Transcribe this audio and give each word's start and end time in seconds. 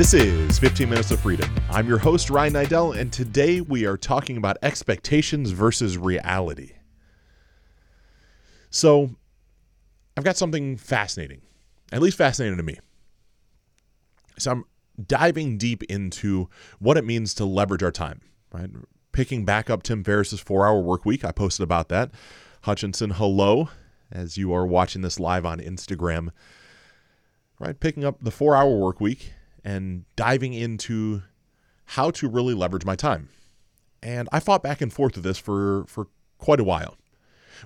This 0.00 0.14
is 0.14 0.58
15 0.58 0.88
Minutes 0.88 1.10
of 1.10 1.20
Freedom. 1.20 1.54
I'm 1.68 1.86
your 1.86 1.98
host, 1.98 2.30
Ryan 2.30 2.54
Niddel, 2.54 2.98
and 2.98 3.12
today 3.12 3.60
we 3.60 3.84
are 3.84 3.98
talking 3.98 4.38
about 4.38 4.56
expectations 4.62 5.50
versus 5.50 5.98
reality. 5.98 6.72
So, 8.70 9.10
I've 10.16 10.24
got 10.24 10.38
something 10.38 10.78
fascinating, 10.78 11.42
at 11.92 12.00
least 12.00 12.16
fascinating 12.16 12.56
to 12.56 12.62
me. 12.62 12.78
So, 14.38 14.52
I'm 14.52 14.64
diving 15.06 15.58
deep 15.58 15.82
into 15.82 16.48
what 16.78 16.96
it 16.96 17.04
means 17.04 17.34
to 17.34 17.44
leverage 17.44 17.82
our 17.82 17.92
time, 17.92 18.22
right? 18.54 18.70
Picking 19.12 19.44
back 19.44 19.68
up 19.68 19.82
Tim 19.82 20.02
Ferriss's 20.02 20.40
four 20.40 20.66
hour 20.66 20.80
work 20.80 21.04
week. 21.04 21.26
I 21.26 21.30
posted 21.30 21.62
about 21.62 21.90
that. 21.90 22.10
Hutchinson, 22.62 23.10
hello, 23.10 23.68
as 24.10 24.38
you 24.38 24.50
are 24.54 24.66
watching 24.66 25.02
this 25.02 25.20
live 25.20 25.44
on 25.44 25.60
Instagram. 25.60 26.30
Right, 27.58 27.78
picking 27.78 28.06
up 28.06 28.24
the 28.24 28.30
four 28.30 28.56
hour 28.56 28.74
work 28.78 28.98
week 28.98 29.34
and 29.64 30.04
diving 30.16 30.52
into 30.54 31.22
how 31.84 32.10
to 32.12 32.28
really 32.28 32.54
leverage 32.54 32.84
my 32.84 32.96
time. 32.96 33.28
And 34.02 34.28
I 34.32 34.40
fought 34.40 34.62
back 34.62 34.80
and 34.80 34.92
forth 34.92 35.16
with 35.16 35.24
this 35.24 35.38
for, 35.38 35.84
for 35.86 36.08
quite 36.38 36.60
a 36.60 36.64
while. 36.64 36.96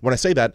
When 0.01 0.13
I 0.13 0.17
say 0.17 0.33
that, 0.33 0.55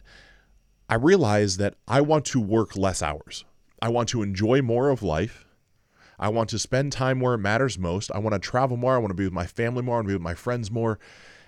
I 0.89 0.95
realize 0.95 1.57
that 1.57 1.75
I 1.87 2.01
want 2.01 2.25
to 2.25 2.39
work 2.39 2.75
less 2.75 3.01
hours. 3.01 3.45
I 3.81 3.89
want 3.89 4.09
to 4.09 4.21
enjoy 4.21 4.61
more 4.61 4.89
of 4.89 5.03
life. 5.03 5.45
I 6.17 6.29
want 6.29 6.49
to 6.49 6.59
spend 6.59 6.91
time 6.91 7.21
where 7.21 7.35
it 7.35 7.39
matters 7.39 7.77
most. 7.79 8.11
I 8.11 8.19
want 8.19 8.33
to 8.33 8.39
travel 8.39 8.75
more. 8.75 8.95
I 8.95 8.97
want 8.97 9.11
to 9.11 9.15
be 9.15 9.23
with 9.23 9.33
my 9.33 9.45
family 9.45 9.81
more. 9.81 9.95
I 9.95 9.97
want 9.99 10.07
to 10.07 10.09
be 10.09 10.15
with 10.15 10.21
my 10.21 10.33
friends 10.33 10.69
more. 10.69 10.99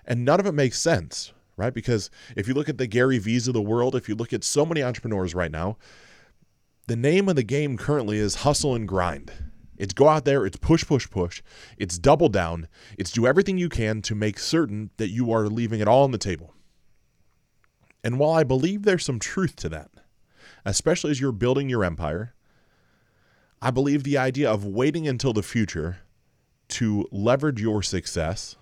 And 0.05 0.23
none 0.23 0.39
of 0.39 0.45
it 0.45 0.53
makes 0.53 0.79
sense, 0.79 1.33
right? 1.57 1.73
Because 1.73 2.09
if 2.37 2.47
you 2.47 2.53
look 2.53 2.69
at 2.69 2.77
the 2.77 2.87
Gary 2.87 3.17
V's 3.17 3.47
of 3.47 3.53
the 3.53 3.61
world, 3.61 3.95
if 3.95 4.07
you 4.07 4.15
look 4.15 4.31
at 4.31 4.43
so 4.43 4.65
many 4.65 4.81
entrepreneurs 4.81 5.35
right 5.35 5.51
now, 5.51 5.77
the 6.87 6.95
name 6.95 7.27
of 7.27 7.35
the 7.35 7.43
game 7.43 7.77
currently 7.77 8.17
is 8.17 8.35
hustle 8.35 8.75
and 8.75 8.87
grind. 8.87 9.31
It's 9.81 9.93
go 9.95 10.07
out 10.07 10.25
there, 10.25 10.45
it's 10.45 10.57
push, 10.57 10.85
push, 10.85 11.09
push, 11.09 11.41
it's 11.75 11.97
double 11.97 12.29
down, 12.29 12.67
it's 12.99 13.09
do 13.09 13.25
everything 13.25 13.57
you 13.57 13.67
can 13.67 14.03
to 14.03 14.13
make 14.13 14.37
certain 14.37 14.91
that 14.97 15.09
you 15.09 15.31
are 15.31 15.47
leaving 15.47 15.79
it 15.79 15.87
all 15.87 16.03
on 16.03 16.11
the 16.11 16.19
table. 16.19 16.53
And 18.03 18.19
while 18.19 18.29
I 18.29 18.43
believe 18.43 18.83
there's 18.83 19.03
some 19.03 19.17
truth 19.17 19.55
to 19.55 19.69
that, 19.69 19.89
especially 20.65 21.09
as 21.09 21.19
you're 21.19 21.31
building 21.31 21.67
your 21.67 21.83
empire, 21.83 22.35
I 23.59 23.71
believe 23.71 24.03
the 24.03 24.19
idea 24.19 24.51
of 24.51 24.63
waiting 24.63 25.07
until 25.07 25.33
the 25.33 25.41
future 25.41 25.97
to 26.67 27.07
leverage 27.11 27.59
your 27.59 27.81
success 27.81 28.57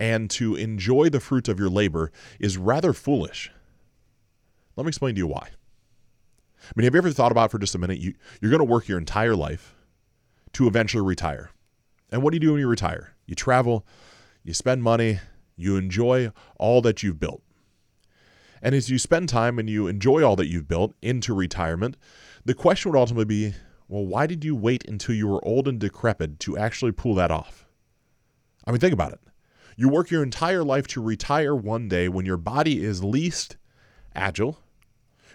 and 0.00 0.28
to 0.30 0.56
enjoy 0.56 1.08
the 1.08 1.20
fruits 1.20 1.48
of 1.48 1.60
your 1.60 1.70
labor 1.70 2.10
is 2.40 2.58
rather 2.58 2.92
foolish. 2.92 3.52
Let 4.74 4.86
me 4.86 4.88
explain 4.88 5.14
to 5.14 5.20
you 5.20 5.28
why. 5.28 5.50
I 6.62 6.72
mean, 6.76 6.84
have 6.84 6.94
you 6.94 6.98
ever 6.98 7.10
thought 7.10 7.32
about 7.32 7.50
for 7.50 7.58
just 7.58 7.74
a 7.74 7.78
minute? 7.78 7.98
You, 7.98 8.14
you're 8.40 8.50
going 8.50 8.58
to 8.58 8.64
work 8.64 8.88
your 8.88 8.98
entire 8.98 9.36
life 9.36 9.74
to 10.52 10.66
eventually 10.66 11.06
retire. 11.06 11.50
And 12.10 12.22
what 12.22 12.32
do 12.32 12.36
you 12.36 12.40
do 12.40 12.52
when 12.52 12.60
you 12.60 12.68
retire? 12.68 13.14
You 13.26 13.34
travel, 13.34 13.86
you 14.42 14.54
spend 14.54 14.82
money, 14.82 15.20
you 15.56 15.76
enjoy 15.76 16.32
all 16.58 16.80
that 16.82 17.02
you've 17.02 17.20
built. 17.20 17.42
And 18.62 18.74
as 18.74 18.90
you 18.90 18.98
spend 18.98 19.28
time 19.28 19.58
and 19.58 19.68
you 19.68 19.86
enjoy 19.86 20.22
all 20.24 20.36
that 20.36 20.48
you've 20.48 20.68
built 20.68 20.94
into 21.02 21.34
retirement, 21.34 21.96
the 22.44 22.54
question 22.54 22.90
would 22.90 22.98
ultimately 22.98 23.24
be 23.24 23.54
well, 23.88 24.04
why 24.04 24.26
did 24.26 24.44
you 24.44 24.54
wait 24.54 24.86
until 24.86 25.14
you 25.14 25.26
were 25.26 25.42
old 25.46 25.66
and 25.66 25.80
decrepit 25.80 26.38
to 26.40 26.58
actually 26.58 26.92
pull 26.92 27.14
that 27.14 27.30
off? 27.30 27.66
I 28.66 28.70
mean, 28.70 28.80
think 28.80 28.92
about 28.92 29.12
it. 29.12 29.20
You 29.76 29.88
work 29.88 30.10
your 30.10 30.22
entire 30.22 30.62
life 30.62 30.86
to 30.88 31.00
retire 31.00 31.54
one 31.54 31.88
day 31.88 32.08
when 32.08 32.26
your 32.26 32.36
body 32.36 32.84
is 32.84 33.02
least 33.02 33.56
agile, 34.14 34.58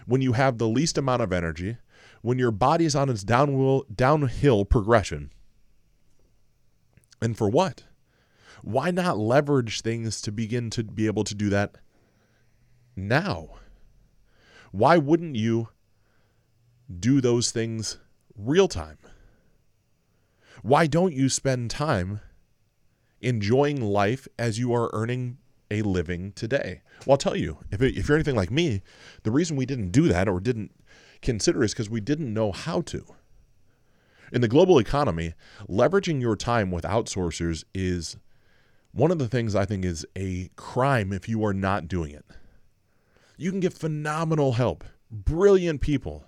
when 0.06 0.20
you 0.20 0.32
have 0.32 0.58
the 0.58 0.68
least 0.68 0.98
amount 0.98 1.22
of 1.22 1.32
energy, 1.32 1.76
when 2.22 2.38
your 2.38 2.50
body 2.50 2.84
is 2.84 2.94
on 2.94 3.08
its 3.08 3.22
downhill, 3.22 3.84
downhill 3.94 4.64
progression. 4.64 5.30
And 7.20 7.36
for 7.36 7.48
what? 7.48 7.84
Why 8.62 8.90
not 8.90 9.18
leverage 9.18 9.82
things 9.82 10.20
to 10.22 10.32
begin 10.32 10.70
to 10.70 10.84
be 10.84 11.06
able 11.06 11.24
to 11.24 11.34
do 11.34 11.50
that 11.50 11.76
now? 12.96 13.50
Why 14.72 14.96
wouldn't 14.96 15.36
you 15.36 15.68
do 16.98 17.20
those 17.20 17.50
things 17.50 17.98
real 18.36 18.68
time? 18.68 18.98
Why 20.62 20.86
don't 20.86 21.12
you 21.12 21.28
spend 21.28 21.70
time 21.70 22.20
enjoying 23.20 23.80
life 23.80 24.26
as 24.38 24.58
you 24.58 24.74
are 24.74 24.90
earning 24.92 25.38
a 25.70 25.82
living 25.82 26.32
today? 26.32 26.82
Well, 27.06 27.14
I'll 27.14 27.18
tell 27.18 27.36
you, 27.36 27.58
if, 27.70 27.82
it, 27.82 27.96
if 27.96 28.08
you're 28.08 28.16
anything 28.16 28.36
like 28.36 28.50
me, 28.50 28.82
the 29.22 29.30
reason 29.30 29.56
we 29.56 29.66
didn't 29.66 29.90
do 29.90 30.08
that 30.08 30.28
or 30.28 30.40
didn't 30.40 30.72
consider 31.22 31.64
is 31.64 31.72
because 31.72 31.90
we 31.90 32.00
didn't 32.00 32.32
know 32.32 32.52
how 32.52 32.80
to. 32.82 33.04
In 34.32 34.40
the 34.40 34.48
global 34.48 34.78
economy, 34.78 35.34
leveraging 35.68 36.20
your 36.20 36.36
time 36.36 36.70
with 36.70 36.84
outsourcers 36.84 37.64
is 37.74 38.16
one 38.92 39.10
of 39.10 39.18
the 39.18 39.28
things 39.28 39.54
I 39.54 39.64
think 39.64 39.84
is 39.84 40.06
a 40.16 40.50
crime 40.56 41.12
if 41.12 41.28
you 41.28 41.44
are 41.44 41.54
not 41.54 41.88
doing 41.88 42.12
it. 42.12 42.24
You 43.36 43.50
can 43.50 43.60
get 43.60 43.72
phenomenal 43.72 44.52
help, 44.52 44.84
brilliant 45.10 45.80
people 45.80 46.24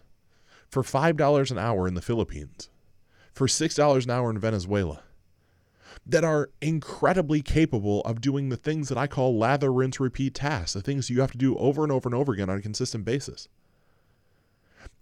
for 0.68 0.82
$5 0.82 1.50
an 1.50 1.58
hour 1.58 1.86
in 1.86 1.94
the 1.94 2.02
Philippines, 2.02 2.68
for 3.32 3.46
$6 3.46 4.04
an 4.04 4.10
hour 4.10 4.30
in 4.30 4.38
Venezuela 4.38 5.02
that 6.04 6.24
are 6.24 6.50
incredibly 6.60 7.42
capable 7.42 8.00
of 8.02 8.20
doing 8.20 8.48
the 8.48 8.56
things 8.56 8.88
that 8.88 8.98
I 8.98 9.06
call 9.06 9.38
lather, 9.38 9.72
rinse, 9.72 9.98
repeat 9.98 10.34
tasks, 10.34 10.74
the 10.74 10.82
things 10.82 11.10
you 11.10 11.20
have 11.20 11.32
to 11.32 11.38
do 11.38 11.56
over 11.56 11.82
and 11.82 11.92
over 11.92 12.08
and 12.08 12.14
over 12.14 12.32
again 12.32 12.50
on 12.50 12.58
a 12.58 12.62
consistent 12.62 13.04
basis. 13.04 13.48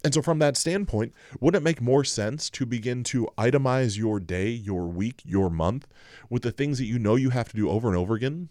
And 0.03 0.13
so, 0.13 0.21
from 0.21 0.39
that 0.39 0.57
standpoint, 0.57 1.13
wouldn't 1.39 1.61
it 1.61 1.63
make 1.63 1.81
more 1.81 2.03
sense 2.03 2.49
to 2.51 2.65
begin 2.65 3.03
to 3.05 3.27
itemize 3.37 3.97
your 3.97 4.19
day, 4.19 4.49
your 4.49 4.85
week, 4.87 5.21
your 5.25 5.49
month 5.49 5.87
with 6.29 6.43
the 6.43 6.51
things 6.51 6.77
that 6.77 6.85
you 6.85 6.99
know 6.99 7.15
you 7.15 7.31
have 7.31 7.49
to 7.49 7.55
do 7.55 7.69
over 7.69 7.87
and 7.87 7.97
over 7.97 8.13
again 8.13 8.49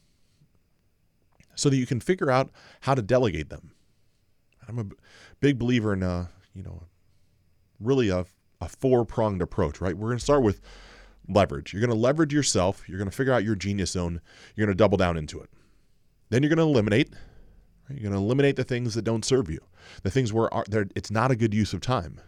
so 1.54 1.68
that 1.70 1.76
you 1.76 1.86
can 1.86 2.00
figure 2.00 2.30
out 2.30 2.50
how 2.80 2.94
to 2.94 3.02
delegate 3.02 3.50
them? 3.50 3.70
I'm 4.66 4.78
a 4.78 4.86
big 5.40 5.58
believer 5.58 5.92
in, 5.92 6.02
a, 6.02 6.30
you 6.54 6.62
know, 6.62 6.84
really 7.78 8.08
a, 8.08 8.26
a 8.60 8.68
four 8.68 9.04
pronged 9.04 9.42
approach, 9.42 9.80
right? 9.80 9.96
We're 9.96 10.08
going 10.08 10.18
to 10.18 10.24
start 10.24 10.42
with 10.42 10.60
leverage. 11.28 11.72
You're 11.72 11.80
going 11.80 11.90
to 11.90 11.96
leverage 11.96 12.32
yourself. 12.32 12.82
You're 12.88 12.98
going 12.98 13.10
to 13.10 13.16
figure 13.16 13.32
out 13.32 13.44
your 13.44 13.54
genius 13.54 13.92
zone. 13.92 14.20
You're 14.54 14.66
going 14.66 14.76
to 14.76 14.82
double 14.82 14.98
down 14.98 15.16
into 15.16 15.40
it. 15.40 15.50
Then 16.30 16.42
you're 16.42 16.54
going 16.54 16.66
to 16.66 16.70
eliminate. 16.70 17.12
You're 17.88 18.00
going 18.00 18.12
to 18.12 18.18
eliminate 18.18 18.56
the 18.56 18.64
things 18.64 18.94
that 18.94 19.02
don't 19.02 19.24
serve 19.24 19.50
you, 19.50 19.60
the 20.02 20.10
things 20.10 20.32
where 20.32 20.48
it's 20.96 21.10
not 21.10 21.30
a 21.30 21.36
good 21.36 21.52
use 21.52 21.72
of 21.72 21.80
time. 21.80 22.20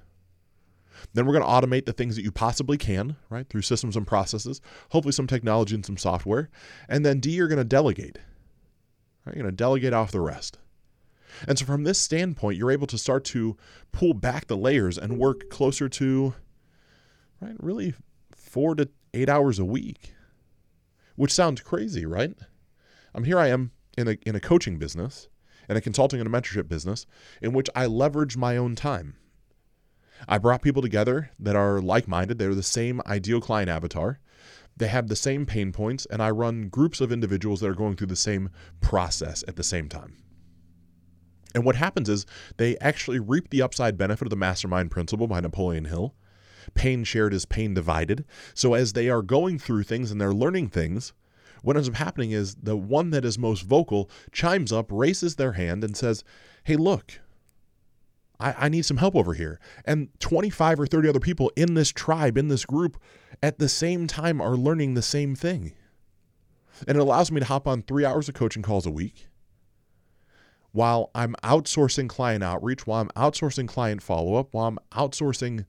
Then 1.14 1.26
we're 1.26 1.38
going 1.38 1.44
to 1.44 1.50
automate 1.50 1.86
the 1.86 1.92
things 1.92 2.16
that 2.16 2.22
you 2.22 2.30
possibly 2.30 2.78
can, 2.78 3.16
right, 3.30 3.48
through 3.48 3.62
systems 3.62 3.96
and 3.96 4.06
processes, 4.06 4.60
hopefully 4.90 5.12
some 5.12 5.26
technology 5.26 5.74
and 5.74 5.84
some 5.84 5.96
software. 5.96 6.50
And 6.88 7.04
then 7.04 7.20
D, 7.20 7.30
you're 7.30 7.48
going 7.48 7.58
to 7.58 7.64
delegate. 7.64 8.18
Right? 9.24 9.34
You're 9.36 9.44
going 9.44 9.52
to 9.52 9.56
delegate 9.56 9.92
off 9.92 10.12
the 10.12 10.20
rest. 10.20 10.58
And 11.46 11.58
so 11.58 11.66
from 11.66 11.84
this 11.84 11.98
standpoint, 11.98 12.56
you're 12.56 12.70
able 12.70 12.86
to 12.86 12.96
start 12.96 13.24
to 13.26 13.56
pull 13.92 14.14
back 14.14 14.46
the 14.46 14.56
layers 14.56 14.96
and 14.96 15.18
work 15.18 15.50
closer 15.50 15.88
to, 15.88 16.34
right, 17.40 17.56
really 17.58 17.94
four 18.56 18.74
to 18.74 18.88
eight 19.12 19.28
hours 19.28 19.58
a 19.58 19.66
week, 19.66 20.14
which 21.14 21.30
sounds 21.30 21.60
crazy, 21.60 22.06
right? 22.06 22.32
I'm 23.14 23.24
here 23.24 23.38
I 23.38 23.48
am 23.48 23.72
in 23.98 24.08
a, 24.08 24.16
in 24.24 24.34
a 24.34 24.40
coaching 24.40 24.78
business, 24.78 25.28
and 25.68 25.76
a 25.76 25.80
consulting 25.82 26.20
and 26.20 26.26
a 26.26 26.32
mentorship 26.32 26.66
business, 26.66 27.04
in 27.42 27.52
which 27.52 27.68
I 27.76 27.84
leverage 27.84 28.38
my 28.38 28.56
own 28.56 28.74
time. 28.74 29.16
I 30.26 30.38
brought 30.38 30.62
people 30.62 30.80
together 30.80 31.32
that 31.38 31.54
are 31.54 31.82
like 31.82 32.08
minded, 32.08 32.38
they're 32.38 32.54
the 32.54 32.62
same 32.62 33.02
ideal 33.06 33.42
client 33.42 33.68
avatar. 33.68 34.20
They 34.74 34.88
have 34.88 35.08
the 35.08 35.16
same 35.16 35.44
pain 35.44 35.70
points, 35.70 36.06
and 36.06 36.22
I 36.22 36.30
run 36.30 36.70
groups 36.70 37.02
of 37.02 37.12
individuals 37.12 37.60
that 37.60 37.68
are 37.68 37.74
going 37.74 37.96
through 37.96 38.06
the 38.06 38.16
same 38.16 38.48
process 38.80 39.44
at 39.46 39.56
the 39.56 39.64
same 39.64 39.90
time. 39.90 40.16
And 41.54 41.62
what 41.62 41.76
happens 41.76 42.08
is 42.08 42.24
they 42.56 42.78
actually 42.78 43.18
reap 43.18 43.50
the 43.50 43.60
upside 43.60 43.98
benefit 43.98 44.24
of 44.24 44.30
the 44.30 44.36
mastermind 44.36 44.90
principle 44.90 45.26
by 45.26 45.40
Napoleon 45.40 45.84
Hill 45.84 46.14
pain 46.74 47.04
shared 47.04 47.34
is 47.34 47.44
pain 47.44 47.74
divided. 47.74 48.24
So 48.54 48.74
as 48.74 48.92
they 48.92 49.08
are 49.08 49.22
going 49.22 49.58
through 49.58 49.84
things 49.84 50.10
and 50.10 50.20
they're 50.20 50.32
learning 50.32 50.68
things, 50.68 51.12
what 51.62 51.76
ends 51.76 51.88
up 51.88 51.96
happening 51.96 52.30
is 52.30 52.54
the 52.56 52.76
one 52.76 53.10
that 53.10 53.24
is 53.24 53.38
most 53.38 53.62
vocal 53.62 54.10
chimes 54.32 54.72
up, 54.72 54.86
raises 54.90 55.36
their 55.36 55.52
hand, 55.52 55.82
and 55.82 55.96
says, 55.96 56.22
Hey, 56.64 56.76
look, 56.76 57.20
I, 58.38 58.52
I, 58.52 58.68
need 58.68 58.84
some 58.84 58.98
help 58.98 59.16
over 59.16 59.34
here. 59.34 59.58
And 59.84 60.08
25 60.20 60.80
or 60.80 60.86
30 60.86 61.08
other 61.08 61.20
people 61.20 61.50
in 61.56 61.74
this 61.74 61.90
tribe, 61.90 62.36
in 62.36 62.48
this 62.48 62.64
group, 62.64 63.00
at 63.42 63.58
the 63.58 63.68
same 63.68 64.06
time 64.06 64.40
are 64.40 64.56
learning 64.56 64.94
the 64.94 65.02
same 65.02 65.34
thing. 65.34 65.72
And 66.86 66.96
it 66.96 67.00
allows 67.00 67.32
me 67.32 67.40
to 67.40 67.46
hop 67.46 67.66
on 67.66 67.82
three 67.82 68.04
hours 68.04 68.28
of 68.28 68.34
coaching 68.34 68.62
calls 68.62 68.86
a 68.86 68.90
week 68.90 69.28
while 70.76 71.10
I'm 71.14 71.34
outsourcing 71.42 72.06
client 72.06 72.44
outreach, 72.44 72.86
while 72.86 73.00
I'm 73.00 73.08
outsourcing 73.16 73.66
client 73.66 74.02
follow 74.02 74.34
up, 74.34 74.48
while 74.52 74.66
I'm 74.66 74.78
outsourcing 74.92 75.64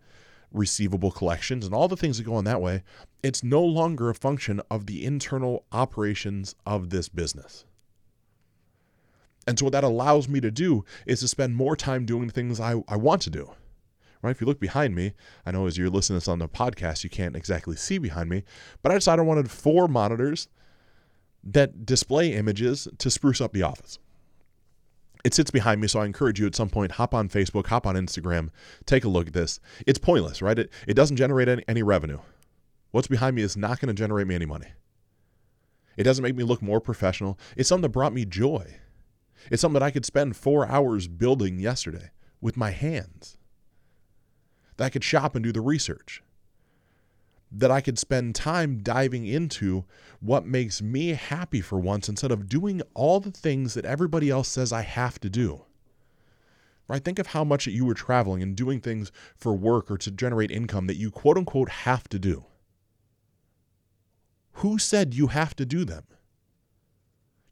receivable 0.51 1.11
collections 1.11 1.65
and 1.65 1.73
all 1.73 1.87
the 1.87 1.97
things 1.97 2.17
that 2.17 2.23
go 2.23 2.35
on 2.35 2.45
that 2.45 2.61
way, 2.61 2.83
it's 3.23 3.43
no 3.43 3.63
longer 3.63 4.09
a 4.09 4.15
function 4.15 4.61
of 4.69 4.85
the 4.85 5.05
internal 5.05 5.65
operations 5.71 6.55
of 6.65 6.89
this 6.89 7.09
business. 7.09 7.65
And 9.45 9.57
so, 9.57 9.65
what 9.65 9.71
that 9.73 9.83
allows 9.83 10.27
me 10.27 10.41
to 10.41 10.51
do 10.51 10.83
is 11.05 11.21
to 11.21 11.27
spend 11.27 11.55
more 11.55 11.75
time 11.75 12.05
doing 12.05 12.27
the 12.27 12.33
things 12.33 12.59
I, 12.59 12.83
I 12.87 12.97
want 12.97 13.21
to 13.23 13.29
do, 13.29 13.51
right? 14.21 14.31
If 14.31 14.41
you 14.41 14.47
look 14.47 14.59
behind 14.59 14.93
me, 14.93 15.13
I 15.45 15.51
know 15.51 15.67
as 15.67 15.77
you're 15.77 15.89
listening 15.89 16.19
to 16.19 16.25
this 16.25 16.27
on 16.27 16.39
the 16.39 16.49
podcast, 16.49 17.03
you 17.03 17.09
can't 17.09 17.35
exactly 17.35 17.77
see 17.77 17.97
behind 17.97 18.29
me, 18.29 18.43
but 18.83 18.91
I 18.91 18.95
decided 18.95 19.21
I 19.21 19.25
wanted 19.25 19.49
four 19.49 19.87
monitors 19.87 20.49
that 21.43 21.85
display 21.85 22.33
images 22.33 22.89
to 22.97 23.09
spruce 23.09 23.39
up 23.39 23.53
the 23.53 23.63
office. 23.63 23.99
It 25.23 25.33
sits 25.33 25.51
behind 25.51 25.81
me, 25.81 25.87
so 25.87 25.99
I 25.99 26.05
encourage 26.05 26.39
you 26.39 26.45
at 26.45 26.55
some 26.55 26.69
point 26.69 26.93
hop 26.93 27.13
on 27.13 27.29
Facebook, 27.29 27.67
hop 27.67 27.85
on 27.87 27.95
Instagram, 27.95 28.49
take 28.85 29.03
a 29.03 29.09
look 29.09 29.27
at 29.27 29.33
this. 29.33 29.59
It's 29.85 29.99
pointless, 29.99 30.41
right? 30.41 30.57
It, 30.57 30.71
it 30.87 30.93
doesn't 30.93 31.17
generate 31.17 31.47
any, 31.47 31.63
any 31.67 31.83
revenue. 31.83 32.19
What's 32.91 33.07
behind 33.07 33.35
me 33.35 33.41
is 33.41 33.57
not 33.57 33.79
going 33.79 33.87
to 33.87 33.99
generate 33.99 34.27
me 34.27 34.35
any 34.35 34.45
money. 34.45 34.67
It 35.97 36.03
doesn't 36.03 36.23
make 36.23 36.35
me 36.35 36.43
look 36.43 36.61
more 36.61 36.79
professional. 36.79 37.37
It's 37.55 37.67
something 37.67 37.83
that 37.83 37.89
brought 37.89 38.13
me 38.13 38.25
joy. 38.25 38.77
It's 39.51 39.61
something 39.61 39.79
that 39.79 39.85
I 39.85 39.91
could 39.91 40.05
spend 40.05 40.35
four 40.35 40.67
hours 40.67 41.07
building 41.07 41.59
yesterday 41.59 42.11
with 42.39 42.55
my 42.55 42.71
hands. 42.71 43.37
That 44.77 44.85
I 44.85 44.89
could 44.89 45.03
shop 45.03 45.35
and 45.35 45.43
do 45.43 45.51
the 45.51 45.61
research 45.61 46.21
that 47.51 47.71
I 47.71 47.81
could 47.81 47.97
spend 47.97 48.35
time 48.35 48.79
diving 48.79 49.25
into 49.25 49.85
what 50.19 50.45
makes 50.45 50.81
me 50.81 51.09
happy 51.09 51.61
for 51.61 51.79
once 51.79 52.09
instead 52.09 52.31
of 52.31 52.49
doing 52.49 52.81
all 52.93 53.19
the 53.19 53.31
things 53.31 53.73
that 53.73 53.85
everybody 53.85 54.29
else 54.29 54.49
says 54.49 54.73
I 54.73 54.81
have 54.81 55.19
to 55.21 55.29
do. 55.29 55.63
Right? 56.87 57.03
Think 57.03 57.19
of 57.19 57.27
how 57.27 57.43
much 57.43 57.65
that 57.65 57.71
you 57.71 57.85
were 57.85 57.93
traveling 57.93 58.41
and 58.41 58.55
doing 58.55 58.79
things 58.79 59.11
for 59.37 59.53
work 59.53 59.91
or 59.91 59.97
to 59.97 60.11
generate 60.11 60.51
income 60.51 60.87
that 60.87 60.95
you 60.95 61.11
quote 61.11 61.37
unquote 61.37 61.69
have 61.69 62.07
to 62.09 62.19
do. 62.19 62.45
Who 64.53 64.77
said 64.77 65.13
you 65.13 65.27
have 65.27 65.55
to 65.57 65.65
do 65.65 65.85
them? 65.85 66.05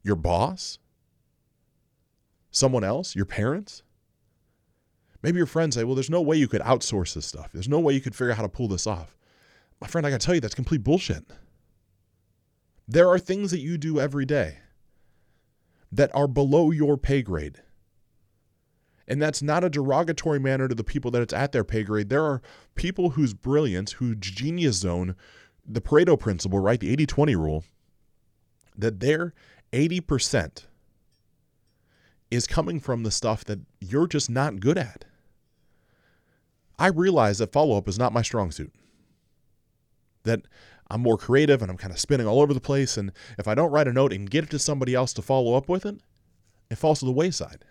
Your 0.02 0.16
boss? 0.16 0.78
Someone 2.50 2.84
else? 2.84 3.14
Your 3.14 3.26
parents? 3.26 3.82
Maybe 5.22 5.38
your 5.38 5.46
friends 5.46 5.74
say, 5.74 5.84
well, 5.84 5.94
there's 5.94 6.10
no 6.10 6.22
way 6.22 6.36
you 6.36 6.48
could 6.48 6.62
outsource 6.62 7.14
this 7.14 7.26
stuff. 7.26 7.50
There's 7.52 7.68
no 7.68 7.80
way 7.80 7.94
you 7.94 8.00
could 8.00 8.14
figure 8.14 8.30
out 8.30 8.36
how 8.36 8.42
to 8.42 8.48
pull 8.48 8.68
this 8.68 8.86
off 8.86 9.16
my 9.80 9.86
friend, 9.86 10.06
I 10.06 10.10
got 10.10 10.20
to 10.20 10.26
tell 10.26 10.34
you, 10.34 10.40
that's 10.40 10.54
complete 10.54 10.82
bullshit. 10.82 11.24
There 12.88 13.08
are 13.08 13.18
things 13.18 13.50
that 13.50 13.60
you 13.60 13.78
do 13.78 14.00
every 14.00 14.24
day 14.24 14.58
that 15.92 16.14
are 16.14 16.28
below 16.28 16.70
your 16.70 16.96
pay 16.96 17.22
grade. 17.22 17.62
And 19.08 19.22
that's 19.22 19.42
not 19.42 19.64
a 19.64 19.70
derogatory 19.70 20.40
manner 20.40 20.66
to 20.66 20.74
the 20.74 20.84
people 20.84 21.10
that 21.12 21.22
it's 21.22 21.34
at 21.34 21.52
their 21.52 21.64
pay 21.64 21.84
grade. 21.84 22.08
There 22.08 22.24
are 22.24 22.42
people 22.74 23.10
whose 23.10 23.34
brilliance, 23.34 23.92
whose 23.92 24.16
genius 24.18 24.76
zone, 24.76 25.14
the 25.64 25.80
Pareto 25.80 26.18
principle, 26.18 26.58
right? 26.58 26.80
The 26.80 26.90
80 26.90 27.06
20 27.06 27.36
rule, 27.36 27.64
that 28.76 29.00
their 29.00 29.32
80% 29.72 30.64
is 32.30 32.46
coming 32.46 32.80
from 32.80 33.04
the 33.04 33.10
stuff 33.10 33.44
that 33.44 33.60
you're 33.80 34.08
just 34.08 34.28
not 34.28 34.58
good 34.60 34.78
at. 34.78 35.04
I 36.78 36.88
realize 36.88 37.38
that 37.38 37.52
follow 37.52 37.76
up 37.76 37.88
is 37.88 37.98
not 37.98 38.12
my 38.12 38.22
strong 38.22 38.50
suit 38.50 38.72
that 40.26 40.42
I'm 40.90 41.00
more 41.00 41.18
creative 41.18 41.62
and 41.62 41.70
I'm 41.70 41.76
kind 41.76 41.92
of 41.92 41.98
spinning 41.98 42.26
all 42.26 42.40
over 42.40 42.54
the 42.54 42.60
place. 42.60 42.96
And 42.96 43.12
if 43.38 43.48
I 43.48 43.54
don't 43.54 43.72
write 43.72 43.88
a 43.88 43.92
note 43.92 44.12
and 44.12 44.30
get 44.30 44.44
it 44.44 44.50
to 44.50 44.58
somebody 44.58 44.94
else 44.94 45.12
to 45.14 45.22
follow 45.22 45.54
up 45.54 45.68
with 45.68 45.86
it, 45.86 45.96
it 46.70 46.78
falls 46.78 47.00
to 47.00 47.06
the 47.06 47.12
wayside. 47.12 47.64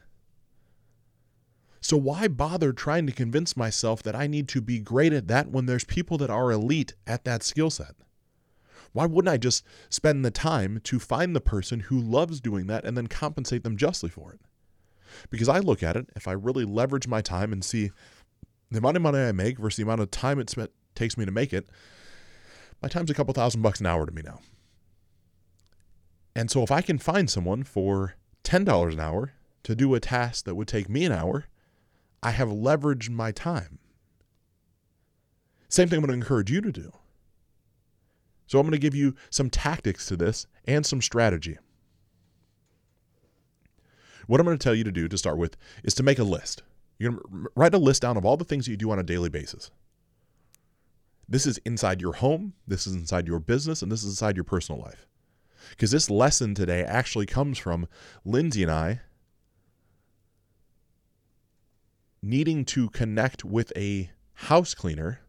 So 1.80 1.98
why 1.98 2.28
bother 2.28 2.74
trying 2.74 3.06
to 3.06 3.14
convince 3.14 3.56
myself 3.56 4.02
that 4.04 4.16
I 4.16 4.26
need 4.26 4.48
to 4.50 4.62
be 4.62 4.80
great 4.80 5.14
at 5.14 5.28
that 5.28 5.52
when 5.52 5.68
there's 5.68 5.84
people 5.84 6.18
that 6.18 6.32
are 6.32 6.52
elite 6.52 6.96
at 7.06 7.26
that 7.26 7.44
skill 7.44 7.70
set? 7.70 7.94
Why 8.92 9.06
wouldn't 9.06 9.32
I 9.32 9.38
just 9.38 9.64
spend 9.90 10.26
the 10.26 10.32
time 10.32 10.80
to 10.86 11.00
find 11.00 11.36
the 11.36 11.42
person 11.42 11.82
who 11.82 12.00
loves 12.00 12.42
doing 12.42 12.68
that 12.68 12.86
and 12.86 12.98
then 12.98 13.08
compensate 13.08 13.64
them 13.64 13.78
justly 13.78 14.10
for 14.10 14.32
it? 14.32 14.40
Because 15.30 15.48
I 15.48 15.60
look 15.60 15.84
at 15.84 15.96
it, 15.96 16.10
if 16.16 16.28
I 16.28 16.32
really 16.32 16.66
leverage 16.66 17.08
my 17.08 17.22
time 17.22 17.54
and 17.54 17.64
see 17.64 17.92
the 18.72 18.80
amount 18.80 18.98
of 18.98 19.04
money 19.04 19.20
I 19.20 19.32
make 19.32 19.60
versus 19.60 19.78
the 19.78 19.84
amount 19.84 20.02
of 20.02 20.12
time 20.12 20.40
it 20.40 20.56
takes 20.96 21.18
me 21.18 21.26
to 21.26 21.32
make 21.32 21.54
it, 21.54 21.70
my 22.86 22.90
time's 22.90 23.10
a 23.10 23.16
couple 23.16 23.34
thousand 23.34 23.64
bucks 23.64 23.80
an 23.80 23.88
hour 23.88 24.06
to 24.06 24.12
me 24.12 24.22
now. 24.24 24.42
And 26.36 26.52
so 26.52 26.62
if 26.62 26.70
I 26.70 26.82
can 26.82 27.00
find 27.00 27.28
someone 27.28 27.64
for 27.64 28.14
$10 28.44 28.94
an 28.94 29.00
hour 29.00 29.34
to 29.64 29.74
do 29.74 29.96
a 29.96 30.00
task 30.00 30.46
that 30.46 30.54
would 30.54 30.68
take 30.68 30.88
me 30.88 31.04
an 31.04 31.12
hour, 31.12 31.46
I 32.22 32.30
have 32.30 32.50
leveraged 32.50 33.10
my 33.10 33.32
time. 33.32 33.80
Same 35.68 35.90
thing 35.90 35.98
I'm 35.98 36.06
going 36.06 36.10
to 36.10 36.24
encourage 36.24 36.52
you 36.52 36.62
to 36.62 36.72
do. 36.72 36.92
So 38.46 38.60
I'm 38.60 38.68
going 38.68 38.74
to 38.74 38.78
give 38.78 38.94
you 38.94 39.16
some 39.32 39.50
tactics 39.50 40.06
to 40.06 40.16
this 40.16 40.46
and 40.66 40.86
some 40.86 41.02
strategy. 41.02 41.58
What 44.28 44.40
I'm 44.40 44.46
going 44.46 44.60
to 44.60 44.64
tell 44.64 44.76
you 44.76 44.84
to 44.84 44.92
do 44.92 45.08
to 45.08 45.18
start 45.18 45.40
with 45.40 45.58
is 45.84 45.96
to 45.96 46.04
make 46.04 46.20
a 46.20 46.24
list. 46.24 46.62
You're 47.00 47.14
going 47.14 47.24
to 47.24 47.50
write 47.56 47.74
a 47.74 47.80
list 47.80 48.04
down 48.04 48.16
of 48.16 48.26
all 48.26 48.38
the 48.38 48.46
things 48.46 48.66
that 48.66 48.72
you 48.72 48.78
do 48.78 48.92
on 48.92 49.00
a 49.00 49.04
daily 49.04 49.30
basis. 49.30 49.72
This 51.28 51.46
is 51.46 51.58
inside 51.60 52.02
your 52.02 52.14
home, 52.14 52.54
this 52.68 52.86
is 52.86 52.94
inside 52.94 53.28
your 53.28 53.40
business, 53.40 53.82
and 53.82 53.92
this 53.92 54.04
is 54.04 54.10
inside 54.10 54.38
your 54.38 54.44
personal 54.44 54.82
life. 54.82 55.08
Because 55.72 55.92
this 55.92 56.10
lesson 56.10 56.54
today 56.54 56.84
actually 56.84 57.26
comes 57.26 57.58
from 57.58 57.88
Lindsay 58.24 58.64
and 58.64 58.72
I 58.72 59.02
needing 62.22 62.66
to 62.66 62.90
connect 62.90 63.44
with 63.44 63.72
a 63.76 64.10
house 64.34 64.74
cleaner 64.74 65.22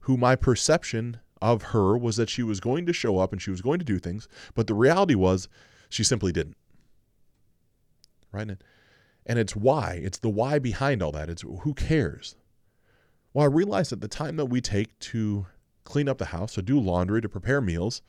who 0.00 0.16
my 0.16 0.34
perception 0.34 1.18
of 1.40 1.62
her 1.62 1.96
was 1.96 2.16
that 2.16 2.28
she 2.28 2.42
was 2.42 2.60
going 2.60 2.86
to 2.86 2.92
show 2.92 3.18
up 3.18 3.32
and 3.32 3.40
she 3.40 3.50
was 3.50 3.60
going 3.60 3.78
to 3.78 3.84
do 3.84 3.98
things, 3.98 4.28
but 4.54 4.66
the 4.66 4.74
reality 4.74 5.14
was 5.14 5.48
she 5.88 6.04
simply 6.04 6.32
didn't. 6.32 6.56
Right? 8.30 8.56
And 9.26 9.38
it's 9.38 9.54
why. 9.54 10.00
It's 10.02 10.18
the 10.18 10.30
why 10.30 10.58
behind 10.58 11.02
all 11.02 11.12
that. 11.12 11.28
It's 11.28 11.42
who 11.42 11.74
cares? 11.74 12.34
Well, 13.34 13.44
I 13.44 13.48
realized 13.48 13.90
that 13.92 14.00
the 14.00 14.08
time 14.08 14.36
that 14.36 14.46
we 14.46 14.60
take 14.60 14.98
to 15.00 15.46
clean 15.84 16.08
up 16.08 16.18
the 16.18 16.26
house, 16.26 16.54
to 16.54 16.62
do 16.62 16.78
laundry, 16.78 17.20
to 17.22 17.28
prepare 17.28 17.60
meals, 17.60 18.02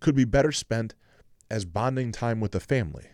could 0.00 0.14
be 0.14 0.24
better 0.24 0.52
spent 0.52 0.94
as 1.50 1.64
bonding 1.64 2.12
time 2.12 2.40
with 2.40 2.52
the 2.52 2.60
family. 2.60 3.08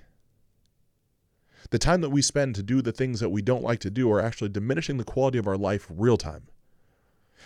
The 1.71 1.79
time 1.79 2.01
that 2.03 2.11
we 2.11 2.23
spend 2.23 2.55
to 2.55 2.63
do 2.63 2.81
the 2.81 2.93
things 2.93 3.21
that 3.21 3.31
we 3.31 3.43
don't 3.43 3.63
like 3.63 3.81
to 3.81 3.91
do 3.91 4.11
are 4.13 4.21
actually 4.21 4.51
diminishing 4.51 4.99
the 4.99 5.05
quality 5.05 5.39
of 5.39 5.49
our 5.49 5.57
life 5.57 5.87
real 5.91 6.17
time. 6.17 6.49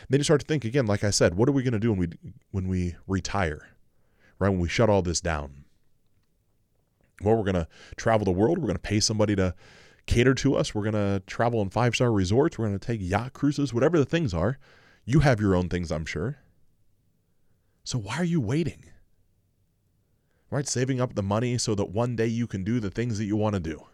Then 0.08 0.20
you 0.20 0.24
start 0.24 0.40
to 0.40 0.46
think 0.46 0.64
again, 0.64 0.86
like 0.86 1.04
I 1.04 1.10
said, 1.10 1.34
what 1.34 1.48
are 1.48 1.52
we 1.52 1.62
going 1.62 1.72
to 1.72 1.78
do 1.78 1.92
when 1.92 1.98
we 1.98 2.08
when 2.50 2.68
we 2.68 2.96
retire? 3.06 3.68
Right? 4.38 4.48
When 4.48 4.58
we 4.58 4.68
shut 4.68 4.90
all 4.90 5.02
this 5.02 5.20
down. 5.20 5.64
Well, 7.22 7.36
we're 7.36 7.44
going 7.44 7.54
to 7.54 7.68
travel 7.96 8.24
the 8.24 8.30
world. 8.30 8.58
We're 8.58 8.66
going 8.66 8.76
to 8.76 8.80
pay 8.80 9.00
somebody 9.00 9.36
to 9.36 9.54
cater 10.10 10.34
to 10.34 10.56
us. 10.56 10.74
We're 10.74 10.90
going 10.90 10.94
to 10.94 11.22
travel 11.26 11.62
in 11.62 11.70
five 11.70 11.94
star 11.94 12.10
resorts. 12.12 12.58
We're 12.58 12.66
going 12.66 12.78
to 12.78 12.86
take 12.86 13.00
yacht 13.00 13.32
cruises, 13.32 13.72
whatever 13.72 13.96
the 13.96 14.04
things 14.04 14.34
are. 14.34 14.58
You 15.04 15.20
have 15.20 15.40
your 15.40 15.54
own 15.54 15.68
things, 15.68 15.90
I'm 15.92 16.04
sure. 16.04 16.38
So 17.84 17.98
why 17.98 18.16
are 18.16 18.24
you 18.24 18.40
waiting? 18.40 18.84
Right? 20.50 20.66
Saving 20.66 21.00
up 21.00 21.14
the 21.14 21.22
money 21.22 21.58
so 21.58 21.76
that 21.76 21.90
one 21.90 22.16
day 22.16 22.26
you 22.26 22.48
can 22.48 22.64
do 22.64 22.80
the 22.80 22.90
things 22.90 23.18
that 23.18 23.24
you 23.24 23.36
want 23.36 23.54
to 23.54 23.60
do. 23.60 23.86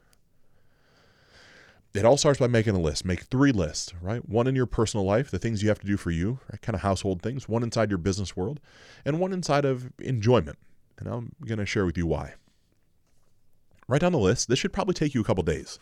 It 1.93 2.05
all 2.05 2.17
starts 2.17 2.41
by 2.41 2.47
making 2.47 2.75
a 2.75 2.81
list. 2.81 3.05
Make 3.05 3.25
three 3.25 3.53
lists, 3.53 3.93
right? 4.01 4.27
One 4.27 4.47
in 4.47 4.57
your 4.57 4.67
personal 4.67 5.05
life, 5.05 5.31
the 5.31 5.39
things 5.39 5.63
you 5.63 5.69
have 5.69 5.79
to 5.81 5.87
do 5.87 5.97
for 5.97 6.11
you, 6.11 6.41
right? 6.51 6.61
kind 6.61 6.75
of 6.75 6.83
household 6.83 7.23
things, 7.23 7.49
one 7.49 7.63
inside 7.63 7.91
your 7.91 7.99
business 7.99 8.37
world, 8.37 8.61
and 9.05 9.21
one 9.21 9.33
inside 9.33 9.65
of 9.65 9.93
enjoyment. 9.99 10.59
And 10.99 11.09
I'm 11.09 11.33
going 11.47 11.59
to 11.59 11.67
share 11.67 11.87
with 11.87 11.97
you 11.97 12.07
why. 12.07 12.35
Write 13.87 14.01
down 14.01 14.13
the 14.13 14.19
list. 14.19 14.49
This 14.49 14.59
should 14.59 14.73
probably 14.73 14.95
take 14.95 15.15
you 15.15 15.21
a 15.21 15.25
couple 15.25 15.43
days. 15.43 15.79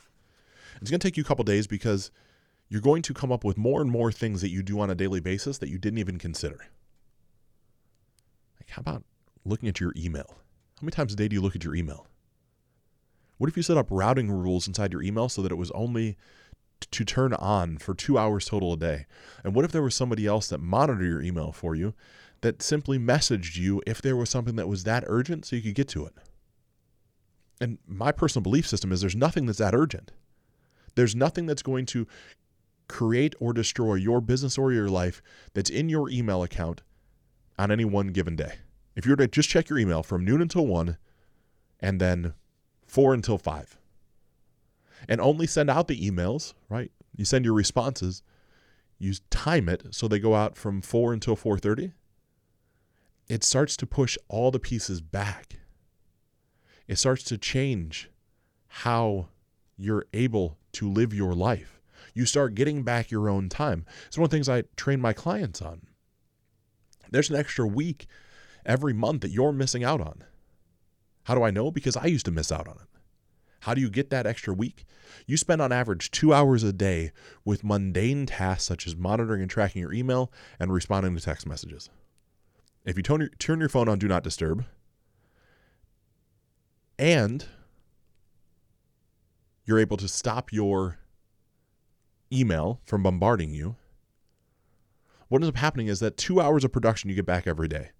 It's 0.80 0.90
going 0.90 1.00
to 1.00 1.06
take 1.06 1.16
you 1.16 1.22
a 1.22 1.26
couple 1.26 1.44
days 1.44 1.66
because 1.66 2.10
you're 2.68 2.80
going 2.80 3.02
to 3.02 3.14
come 3.14 3.32
up 3.32 3.44
with 3.44 3.56
more 3.56 3.80
and 3.80 3.90
more 3.90 4.10
things 4.10 4.40
that 4.40 4.50
you 4.50 4.62
do 4.62 4.80
on 4.80 4.90
a 4.90 4.94
daily 4.94 5.20
basis 5.20 5.58
that 5.58 5.68
you 5.68 5.78
didn't 5.78 5.98
even 5.98 6.18
consider. 6.18 6.66
Like, 8.60 8.70
how 8.70 8.80
about 8.80 9.04
looking 9.44 9.68
at 9.68 9.80
your 9.80 9.92
email? 9.96 10.26
How 10.28 10.82
many 10.82 10.92
times 10.92 11.12
a 11.12 11.16
day 11.16 11.28
do 11.28 11.34
you 11.34 11.42
look 11.42 11.54
at 11.54 11.64
your 11.64 11.74
email? 11.74 12.06
What 13.38 13.50
if 13.50 13.56
you 13.56 13.62
set 13.62 13.76
up 13.76 13.88
routing 13.90 14.30
rules 14.30 14.66
inside 14.66 14.92
your 14.92 15.02
email 15.02 15.28
so 15.28 15.42
that 15.42 15.52
it 15.52 15.56
was 15.56 15.70
only 15.72 16.16
to 16.90 17.04
turn 17.04 17.32
on 17.34 17.78
for 17.78 17.94
two 17.94 18.18
hours 18.18 18.46
total 18.46 18.72
a 18.72 18.76
day? 18.76 19.06
And 19.42 19.54
what 19.54 19.64
if 19.64 19.72
there 19.72 19.82
was 19.82 19.94
somebody 19.94 20.26
else 20.26 20.48
that 20.48 20.58
monitored 20.58 21.06
your 21.06 21.22
email 21.22 21.52
for 21.52 21.74
you 21.74 21.94
that 22.40 22.62
simply 22.62 22.98
messaged 22.98 23.56
you 23.56 23.82
if 23.86 24.02
there 24.02 24.16
was 24.16 24.30
something 24.30 24.56
that 24.56 24.68
was 24.68 24.84
that 24.84 25.04
urgent 25.06 25.44
so 25.44 25.56
you 25.56 25.62
could 25.62 25.74
get 25.74 25.88
to 25.88 26.06
it? 26.06 26.14
And 27.60 27.78
my 27.86 28.12
personal 28.12 28.42
belief 28.42 28.66
system 28.66 28.92
is 28.92 29.00
there's 29.00 29.16
nothing 29.16 29.46
that's 29.46 29.58
that 29.58 29.74
urgent. 29.74 30.12
There's 30.94 31.14
nothing 31.16 31.46
that's 31.46 31.62
going 31.62 31.86
to 31.86 32.06
create 32.88 33.34
or 33.40 33.52
destroy 33.52 33.94
your 33.94 34.20
business 34.20 34.58
or 34.58 34.72
your 34.72 34.88
life 34.88 35.22
that's 35.54 35.70
in 35.70 35.88
your 35.88 36.10
email 36.10 36.42
account 36.42 36.82
on 37.58 37.70
any 37.70 37.84
one 37.84 38.08
given 38.08 38.36
day. 38.36 38.54
If 38.94 39.06
you 39.06 39.12
were 39.12 39.16
to 39.16 39.28
just 39.28 39.48
check 39.48 39.68
your 39.68 39.78
email 39.78 40.02
from 40.02 40.24
noon 40.24 40.40
until 40.40 40.66
1 40.66 40.98
and 41.80 42.00
then 42.00 42.34
4 42.86 43.14
until 43.14 43.38
5 43.38 43.78
and 45.08 45.20
only 45.20 45.46
send 45.46 45.70
out 45.70 45.88
the 45.88 46.10
emails, 46.10 46.54
right? 46.68 46.90
You 47.16 47.24
send 47.24 47.44
your 47.44 47.54
responses, 47.54 48.22
you 48.98 49.14
time 49.30 49.68
it 49.68 49.86
so 49.94 50.08
they 50.08 50.18
go 50.18 50.34
out 50.34 50.56
from 50.56 50.80
4 50.80 51.12
until 51.12 51.36
4:30. 51.36 51.92
It 53.28 53.42
starts 53.42 53.76
to 53.78 53.86
push 53.86 54.18
all 54.28 54.50
the 54.50 54.60
pieces 54.60 55.00
back. 55.00 55.60
It 56.86 56.96
starts 56.96 57.24
to 57.24 57.38
change 57.38 58.10
how 58.68 59.28
you're 59.76 60.06
able 60.12 60.58
to 60.74 60.90
live 60.90 61.14
your 61.14 61.34
life. 61.34 61.80
You 62.14 62.26
start 62.26 62.54
getting 62.54 62.82
back 62.82 63.10
your 63.10 63.28
own 63.28 63.48
time. 63.48 63.84
It's 64.06 64.16
one 64.16 64.24
of 64.24 64.30
the 64.30 64.36
things 64.36 64.48
I 64.48 64.64
train 64.76 65.00
my 65.00 65.12
clients 65.12 65.60
on. 65.60 65.82
There's 67.10 67.30
an 67.30 67.36
extra 67.36 67.66
week 67.66 68.06
every 68.64 68.92
month 68.92 69.22
that 69.22 69.30
you're 69.30 69.52
missing 69.52 69.84
out 69.84 70.00
on. 70.00 70.24
How 71.24 71.34
do 71.34 71.42
I 71.42 71.50
know? 71.50 71.70
Because 71.70 71.96
I 71.96 72.06
used 72.06 72.26
to 72.26 72.32
miss 72.32 72.52
out 72.52 72.68
on 72.68 72.76
it. 72.76 72.88
How 73.60 73.72
do 73.72 73.80
you 73.80 73.88
get 73.88 74.10
that 74.10 74.26
extra 74.26 74.52
week? 74.52 74.84
You 75.26 75.36
spend 75.36 75.62
on 75.62 75.72
average 75.72 76.10
two 76.10 76.34
hours 76.34 76.62
a 76.62 76.72
day 76.72 77.12
with 77.44 77.64
mundane 77.64 78.26
tasks 78.26 78.64
such 78.64 78.86
as 78.86 78.94
monitoring 78.94 79.40
and 79.40 79.50
tracking 79.50 79.80
your 79.80 79.92
email 79.92 80.30
and 80.60 80.72
responding 80.72 81.14
to 81.14 81.20
text 81.20 81.46
messages. 81.46 81.88
If 82.84 82.98
you 82.98 83.02
turn 83.02 83.60
your, 83.60 83.68
phone 83.70 83.88
on 83.88 83.98
Do 83.98 84.06
Not 84.06 84.22
Disturb 84.22 84.66
and 86.98 87.46
you're 89.64 89.78
able 89.78 89.96
to 89.96 90.08
stop 90.08 90.52
your 90.52 90.98
email 92.32 92.80
from 92.84 93.02
bombarding 93.02 93.54
you, 93.54 93.76
what 95.28 95.38
ends 95.38 95.48
up 95.48 95.56
happening 95.56 95.88
is 95.88 96.00
that 96.00 96.16
two 96.16 96.40
hours 96.40 96.64
of 96.64 96.72
production 96.72 97.10
you 97.10 97.16
get 97.16 97.26
back 97.26 97.46
every 97.46 97.68
day. 97.68 97.90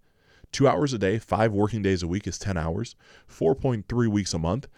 Two 0.52 0.68
hours 0.68 0.92
a 0.92 0.99
day, 0.99 1.18
five 1.18 1.52
working 1.52 1.83
days 1.83 2.02
a 2.02 2.06
week 2.06 2.26
is 2.26 2.38
10 2.38 2.56
hours, 2.56 2.94
4.3 3.28 4.09
weeks 4.09 4.35
a 4.35 4.38
month 4.38 4.68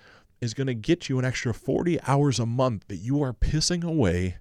is 0.40 0.54
going 0.54 0.66
to 0.66 0.74
get 0.74 1.08
you 1.08 1.18
an 1.18 1.24
extra 1.24 1.54
40 1.54 2.00
hours 2.02 2.38
a 2.38 2.46
month 2.46 2.86
that 2.88 2.96
you 2.96 3.22
are 3.22 3.32
pissing 3.32 3.82
away 3.82 4.36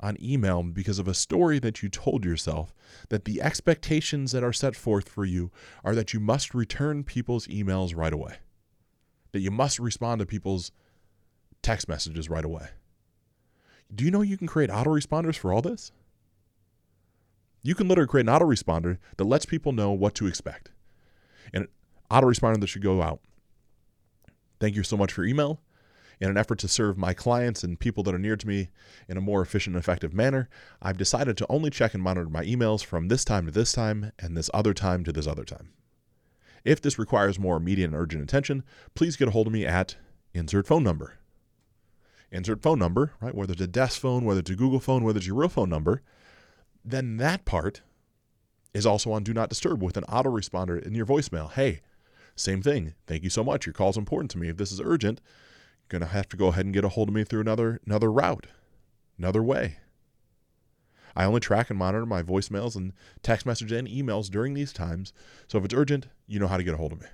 on 0.00 0.16
email 0.22 0.62
because 0.62 0.98
of 0.98 1.08
a 1.08 1.14
story 1.14 1.58
that 1.58 1.82
you 1.82 1.88
told 1.88 2.24
yourself 2.24 2.74
that 3.08 3.24
the 3.24 3.40
expectations 3.40 4.32
that 4.32 4.44
are 4.44 4.52
set 4.52 4.76
forth 4.76 5.08
for 5.08 5.24
you 5.24 5.50
are 5.82 5.94
that 5.94 6.12
you 6.12 6.20
must 6.20 6.54
return 6.54 7.02
people's 7.04 7.46
emails 7.46 7.96
right 7.96 8.12
away, 8.12 8.36
that 9.32 9.40
you 9.40 9.50
must 9.50 9.78
respond 9.78 10.18
to 10.20 10.26
people's 10.26 10.70
text 11.64 11.88
messages 11.88 12.30
right 12.30 12.44
away. 12.44 12.68
Do 13.94 14.04
you 14.04 14.10
know 14.10 14.22
you 14.22 14.38
can 14.38 14.46
create 14.46 14.70
autoresponders 14.70 15.36
for 15.36 15.52
all 15.52 15.62
this? 15.62 15.92
You 17.62 17.74
can 17.74 17.88
literally 17.88 18.08
create 18.08 18.28
an 18.28 18.34
autoresponder 18.34 18.98
that 19.16 19.24
lets 19.24 19.46
people 19.46 19.72
know 19.72 19.90
what 19.90 20.14
to 20.16 20.26
expect. 20.26 20.70
And 21.52 21.64
an 21.64 21.70
autoresponder 22.10 22.60
that 22.60 22.66
should 22.66 22.82
go 22.82 23.02
out 23.02 23.20
Thank 24.64 24.76
you 24.76 24.82
so 24.82 24.96
much 24.96 25.12
for 25.12 25.22
your 25.22 25.28
email. 25.28 25.60
In 26.20 26.30
an 26.30 26.38
effort 26.38 26.58
to 26.60 26.68
serve 26.68 26.96
my 26.96 27.12
clients 27.12 27.64
and 27.64 27.78
people 27.78 28.02
that 28.04 28.14
are 28.14 28.18
near 28.18 28.34
to 28.36 28.48
me 28.48 28.70
in 29.08 29.18
a 29.18 29.20
more 29.20 29.42
efficient 29.42 29.74
and 29.74 29.82
effective 29.82 30.14
manner, 30.14 30.48
I've 30.80 30.96
decided 30.96 31.36
to 31.36 31.46
only 31.50 31.70
check 31.70 31.92
and 31.92 32.02
monitor 32.02 32.30
my 32.30 32.44
emails 32.44 32.82
from 32.82 33.08
this 33.08 33.24
time 33.24 33.46
to 33.46 33.52
this 33.52 33.72
time 33.72 34.12
and 34.18 34.36
this 34.36 34.48
other 34.54 34.72
time 34.72 35.04
to 35.04 35.12
this 35.12 35.26
other 35.26 35.44
time. 35.44 35.72
If 36.64 36.80
this 36.80 36.98
requires 36.98 37.38
more 37.38 37.56
immediate 37.58 37.86
and 37.86 37.94
urgent 37.94 38.22
attention, 38.22 38.62
please 38.94 39.16
get 39.16 39.28
a 39.28 39.32
hold 39.32 39.48
of 39.48 39.52
me 39.52 39.66
at 39.66 39.96
insert 40.32 40.66
phone 40.66 40.84
number. 40.84 41.18
Insert 42.34 42.62
phone 42.62 42.80
number, 42.80 43.12
right? 43.20 43.32
Whether 43.32 43.52
it's 43.52 43.62
a 43.62 43.68
desk 43.68 44.00
phone, 44.00 44.24
whether 44.24 44.40
it's 44.40 44.50
a 44.50 44.56
Google 44.56 44.80
phone, 44.80 45.04
whether 45.04 45.18
it's 45.18 45.26
your 45.26 45.36
real 45.36 45.48
phone 45.48 45.70
number, 45.70 46.02
then 46.84 47.16
that 47.18 47.44
part 47.44 47.82
is 48.74 48.84
also 48.84 49.12
on 49.12 49.22
Do 49.22 49.32
Not 49.32 49.48
Disturb 49.48 49.80
with 49.80 49.96
an 49.96 50.02
autoresponder 50.08 50.84
in 50.84 50.96
your 50.96 51.06
voicemail. 51.06 51.52
Hey, 51.52 51.80
same 52.34 52.60
thing. 52.60 52.94
Thank 53.06 53.22
you 53.22 53.30
so 53.30 53.44
much. 53.44 53.66
Your 53.66 53.72
call's 53.72 53.96
important 53.96 54.32
to 54.32 54.38
me. 54.38 54.48
If 54.48 54.56
this 54.56 54.72
is 54.72 54.80
urgent, 54.80 55.20
you're 55.92 56.00
to 56.00 56.06
have 56.06 56.28
to 56.30 56.36
go 56.36 56.48
ahead 56.48 56.64
and 56.64 56.74
get 56.74 56.84
a 56.84 56.88
hold 56.88 57.08
of 57.08 57.14
me 57.14 57.22
through 57.22 57.42
another 57.42 57.80
another 57.86 58.10
route, 58.10 58.48
another 59.16 59.42
way. 59.42 59.76
I 61.14 61.24
only 61.24 61.38
track 61.38 61.70
and 61.70 61.78
monitor 61.78 62.04
my 62.04 62.24
voicemails 62.24 62.74
and 62.74 62.94
text 63.22 63.46
messages 63.46 63.78
and 63.78 63.86
emails 63.86 64.28
during 64.28 64.54
these 64.54 64.72
times. 64.72 65.12
So 65.46 65.58
if 65.58 65.64
it's 65.64 65.74
urgent, 65.74 66.08
you 66.26 66.40
know 66.40 66.48
how 66.48 66.56
to 66.56 66.64
get 66.64 66.74
a 66.74 66.78
hold 66.78 66.90
of 66.90 67.00
me. 67.00 67.06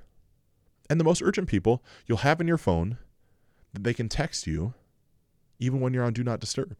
And 0.89 0.99
the 0.99 1.05
most 1.05 1.21
urgent 1.21 1.47
people 1.47 1.83
you'll 2.07 2.19
have 2.19 2.41
in 2.41 2.49
your 2.49 2.57
phone 2.57 2.97
that 3.75 3.85
they 3.85 3.93
can 3.93 4.09
text 4.09 4.47
you 4.47 4.73
even 5.61 5.79
when 5.79 5.95
you're 5.95 6.05
on 6.05 6.13
do 6.13 6.25
not 6.25 6.41
disturb. 6.41 6.77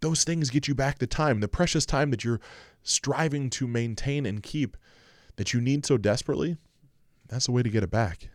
Those 0.00 0.24
things 0.24 0.50
get 0.50 0.68
you 0.68 0.74
back 0.74 0.98
the 0.98 1.06
time, 1.06 1.40
the 1.40 1.48
precious 1.48 1.86
time 1.86 2.10
that 2.10 2.22
you're 2.22 2.40
striving 2.82 3.48
to 3.50 3.66
maintain 3.66 4.26
and 4.26 4.42
keep 4.42 4.76
that 5.36 5.54
you 5.54 5.60
need 5.60 5.86
so 5.86 5.96
desperately, 5.96 6.56
that's 7.28 7.46
the 7.46 7.52
way 7.52 7.62
to 7.62 7.70
get 7.70 7.82
it 7.82 7.90
back. 7.90 8.28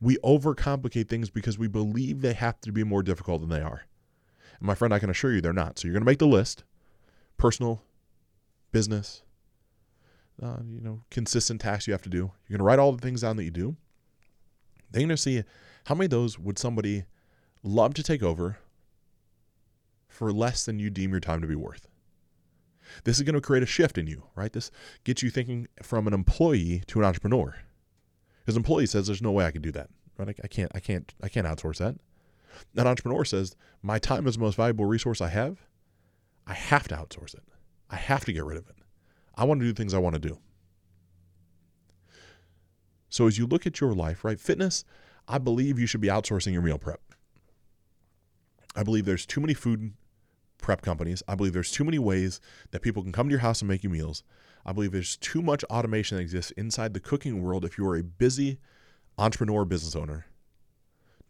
We 0.00 0.16
overcomplicate 0.18 1.08
things 1.08 1.30
because 1.30 1.58
we 1.58 1.68
believe 1.68 2.20
they 2.20 2.34
have 2.34 2.60
to 2.62 2.72
be 2.72 2.84
more 2.84 3.02
difficult 3.02 3.40
than 3.40 3.50
they 3.50 3.62
are. 3.62 3.86
And 4.58 4.66
my 4.66 4.74
friend, 4.74 4.92
I 4.92 4.98
can 4.98 5.10
assure 5.10 5.32
you 5.32 5.40
they're 5.40 5.52
not. 5.52 5.78
So 5.78 5.88
you're 5.88 5.94
going 5.94 6.02
to 6.02 6.10
make 6.10 6.18
the 6.18 6.26
list 6.26 6.64
personal, 7.38 7.82
business, 8.72 9.22
uh, 10.42 10.58
you 10.68 10.80
know, 10.80 11.02
consistent 11.10 11.60
tasks 11.60 11.86
you 11.86 11.92
have 11.92 12.02
to 12.02 12.10
do. 12.10 12.30
You're 12.46 12.58
going 12.58 12.58
to 12.58 12.64
write 12.64 12.78
all 12.78 12.92
the 12.92 13.00
things 13.00 13.22
down 13.22 13.36
that 13.36 13.44
you 13.44 13.50
do. 13.50 13.76
Then 14.90 15.02
you're 15.02 15.08
going 15.08 15.16
to 15.16 15.22
see 15.22 15.42
how 15.84 15.94
many 15.94 16.06
of 16.06 16.10
those 16.10 16.38
would 16.38 16.58
somebody 16.58 17.04
love 17.62 17.94
to 17.94 18.02
take 18.02 18.22
over 18.22 18.58
for 20.08 20.32
less 20.32 20.64
than 20.64 20.78
you 20.78 20.90
deem 20.90 21.10
your 21.10 21.20
time 21.20 21.40
to 21.40 21.46
be 21.46 21.54
worth. 21.54 21.88
This 23.04 23.16
is 23.16 23.22
going 23.22 23.34
to 23.34 23.40
create 23.40 23.62
a 23.62 23.66
shift 23.66 23.98
in 23.98 24.06
you, 24.06 24.24
right? 24.34 24.52
This 24.52 24.70
gets 25.04 25.22
you 25.22 25.30
thinking 25.30 25.66
from 25.82 26.06
an 26.06 26.14
employee 26.14 26.82
to 26.86 27.00
an 27.00 27.04
entrepreneur. 27.04 27.56
Because 28.40 28.56
employee 28.56 28.86
says, 28.86 29.06
"There's 29.06 29.22
no 29.22 29.32
way 29.32 29.44
I 29.44 29.50
can 29.50 29.62
do 29.62 29.72
that. 29.72 29.90
Right? 30.16 30.28
I, 30.28 30.34
I 30.44 30.48
can't. 30.48 30.70
I 30.74 30.80
can't. 30.80 31.12
I 31.22 31.28
can't 31.28 31.46
outsource 31.46 31.78
that." 31.78 31.96
An 32.76 32.86
entrepreneur 32.86 33.24
says, 33.24 33.56
"My 33.82 33.98
time 33.98 34.26
is 34.26 34.36
the 34.36 34.40
most 34.40 34.54
valuable 34.54 34.86
resource 34.86 35.20
I 35.20 35.28
have. 35.28 35.58
I 36.46 36.54
have 36.54 36.86
to 36.88 36.96
outsource 36.96 37.34
it. 37.34 37.42
I 37.90 37.96
have 37.96 38.24
to 38.26 38.32
get 38.32 38.44
rid 38.44 38.56
of 38.56 38.68
it. 38.68 38.76
I 39.34 39.44
want 39.44 39.60
to 39.60 39.66
do 39.66 39.72
things 39.72 39.92
I 39.92 39.98
want 39.98 40.14
to 40.14 40.20
do." 40.20 40.38
So 43.08 43.26
as 43.26 43.38
you 43.38 43.46
look 43.46 43.66
at 43.66 43.80
your 43.80 43.94
life, 43.94 44.24
right? 44.24 44.38
Fitness, 44.38 44.84
I 45.26 45.38
believe 45.38 45.78
you 45.78 45.86
should 45.86 46.00
be 46.00 46.08
outsourcing 46.08 46.52
your 46.52 46.62
meal 46.62 46.78
prep. 46.78 47.00
I 48.76 48.82
believe 48.82 49.04
there's 49.04 49.26
too 49.26 49.40
many 49.40 49.54
food 49.54 49.94
prep 50.58 50.82
companies. 50.82 51.22
I 51.26 51.34
believe 51.34 51.52
there's 51.52 51.70
too 51.70 51.84
many 51.84 51.98
ways 51.98 52.40
that 52.70 52.82
people 52.82 53.02
can 53.02 53.12
come 53.12 53.28
to 53.28 53.32
your 53.32 53.40
house 53.40 53.60
and 53.60 53.68
make 53.68 53.82
you 53.82 53.90
meals. 53.90 54.22
I 54.64 54.72
believe 54.72 54.92
there's 54.92 55.16
too 55.16 55.42
much 55.42 55.64
automation 55.64 56.16
that 56.16 56.22
exists 56.22 56.50
inside 56.52 56.92
the 56.92 57.00
cooking 57.00 57.42
world 57.42 57.64
if 57.64 57.78
you 57.78 57.86
are 57.88 57.96
a 57.96 58.02
busy 58.02 58.58
entrepreneur 59.18 59.64
business 59.64 59.96
owner 59.96 60.26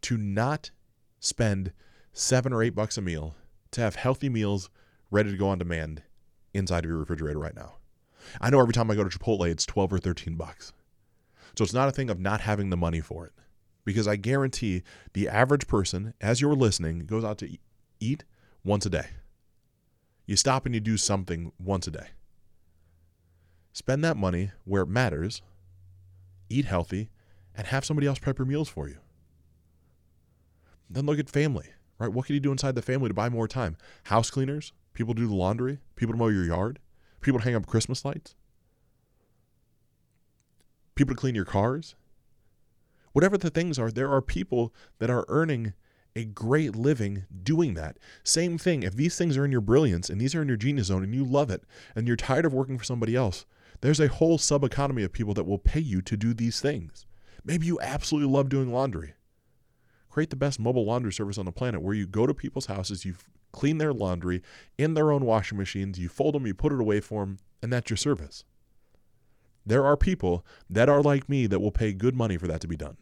to 0.01 0.17
not 0.17 0.71
spend 1.19 1.71
seven 2.13 2.51
or 2.51 2.63
eight 2.63 2.75
bucks 2.75 2.97
a 2.97 3.01
meal 3.01 3.35
to 3.71 3.81
have 3.81 3.95
healthy 3.95 4.29
meals 4.29 4.69
ready 5.11 5.31
to 5.31 5.37
go 5.37 5.49
on 5.49 5.57
demand 5.57 6.03
inside 6.53 6.83
of 6.83 6.89
your 6.89 6.99
refrigerator 6.99 7.39
right 7.39 7.55
now. 7.55 7.75
I 8.41 8.49
know 8.49 8.59
every 8.59 8.73
time 8.73 8.91
I 8.91 8.95
go 8.95 9.03
to 9.03 9.19
Chipotle, 9.19 9.47
it's 9.47 9.65
12 9.65 9.93
or 9.93 9.99
13 9.99 10.35
bucks. 10.35 10.73
So 11.57 11.63
it's 11.63 11.73
not 11.73 11.87
a 11.87 11.91
thing 11.91 12.09
of 12.09 12.19
not 12.19 12.41
having 12.41 12.69
the 12.69 12.77
money 12.77 12.99
for 12.99 13.25
it. 13.25 13.33
Because 13.87 14.05
I 14.05 14.17
guarantee 14.17 14.83
the 15.13 15.29
average 15.29 15.65
person, 15.65 16.13
as 16.19 16.41
you're 16.41 16.55
listening, 16.55 17.05
goes 17.05 17.23
out 17.23 17.37
to 17.37 17.57
eat 18.01 18.25
once 18.61 18.85
a 18.85 18.89
day. 18.89 19.05
You 20.25 20.35
stop 20.35 20.65
and 20.65 20.75
you 20.75 20.81
do 20.81 20.97
something 20.97 21.53
once 21.57 21.87
a 21.87 21.91
day. 21.91 22.07
Spend 23.71 24.03
that 24.03 24.17
money 24.17 24.51
where 24.65 24.81
it 24.81 24.89
matters, 24.89 25.41
eat 26.49 26.65
healthy, 26.65 27.11
and 27.55 27.67
have 27.67 27.85
somebody 27.85 28.07
else 28.07 28.19
prep 28.19 28.39
your 28.39 28.45
meals 28.45 28.67
for 28.67 28.89
you. 28.89 28.97
Then 30.89 31.05
look 31.05 31.17
at 31.17 31.29
family, 31.29 31.69
right? 31.97 32.11
What 32.11 32.25
can 32.25 32.33
you 32.33 32.41
do 32.41 32.51
inside 32.51 32.75
the 32.75 32.81
family 32.81 33.07
to 33.07 33.13
buy 33.13 33.29
more 33.29 33.47
time? 33.47 33.77
House 34.03 34.29
cleaners, 34.29 34.73
people 34.95 35.15
to 35.15 35.21
do 35.21 35.29
the 35.29 35.33
laundry, 35.33 35.79
people 35.95 36.11
to 36.11 36.19
mow 36.19 36.27
your 36.27 36.43
yard, 36.43 36.79
people 37.21 37.39
to 37.39 37.45
hang 37.45 37.55
up 37.55 37.65
Christmas 37.65 38.03
lights, 38.03 38.35
people 40.95 41.15
to 41.15 41.21
clean 41.21 41.35
your 41.35 41.45
cars. 41.45 41.95
Whatever 43.17 43.35
the 43.35 43.49
things 43.49 43.79
are, 43.79 43.89
there 43.89 44.11
are 44.11 44.21
people 44.21 44.71
that 44.99 45.09
are 45.09 45.25
earning 45.27 45.73
a 46.15 46.23
great 46.23 46.75
living 46.75 47.25
doing 47.41 47.73
that. 47.73 47.97
Same 48.23 48.59
thing, 48.59 48.83
if 48.83 48.95
these 48.95 49.17
things 49.17 49.35
are 49.37 49.43
in 49.43 49.51
your 49.51 49.59
brilliance 49.59 50.07
and 50.07 50.21
these 50.21 50.35
are 50.35 50.43
in 50.43 50.47
your 50.47 50.55
genius 50.55 50.85
zone 50.85 51.03
and 51.03 51.15
you 51.15 51.25
love 51.25 51.49
it 51.49 51.63
and 51.95 52.05
you're 52.05 52.15
tired 52.15 52.45
of 52.45 52.53
working 52.53 52.77
for 52.77 52.83
somebody 52.83 53.15
else, 53.15 53.47
there's 53.81 53.99
a 53.99 54.07
whole 54.07 54.37
sub 54.37 54.63
economy 54.63 55.01
of 55.01 55.13
people 55.13 55.33
that 55.33 55.47
will 55.47 55.57
pay 55.57 55.79
you 55.79 55.99
to 56.03 56.15
do 56.15 56.31
these 56.31 56.61
things. 56.61 57.07
Maybe 57.43 57.65
you 57.65 57.79
absolutely 57.81 58.31
love 58.31 58.49
doing 58.49 58.71
laundry. 58.71 59.15
Create 60.11 60.29
the 60.29 60.35
best 60.35 60.59
mobile 60.59 60.85
laundry 60.85 61.11
service 61.11 61.39
on 61.39 61.45
the 61.45 61.51
planet 61.51 61.81
where 61.81 61.95
you 61.95 62.05
go 62.05 62.27
to 62.27 62.35
people's 62.35 62.67
houses, 62.67 63.03
you 63.03 63.15
clean 63.51 63.79
their 63.79 63.93
laundry 63.93 64.43
in 64.77 64.93
their 64.93 65.11
own 65.11 65.25
washing 65.25 65.57
machines, 65.57 65.97
you 65.97 66.07
fold 66.07 66.35
them, 66.35 66.45
you 66.45 66.53
put 66.53 66.71
it 66.71 66.79
away 66.79 66.99
for 66.99 67.25
them, 67.25 67.39
and 67.63 67.73
that's 67.73 67.89
your 67.89 67.97
service. 67.97 68.43
There 69.65 69.83
are 69.83 69.97
people 69.97 70.45
that 70.69 70.87
are 70.87 71.01
like 71.01 71.27
me 71.27 71.47
that 71.47 71.61
will 71.61 71.71
pay 71.71 71.93
good 71.93 72.13
money 72.13 72.37
for 72.37 72.45
that 72.45 72.61
to 72.61 72.67
be 72.67 72.77
done. 72.77 72.97